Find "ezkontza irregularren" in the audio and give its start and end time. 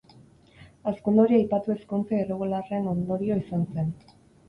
1.75-2.91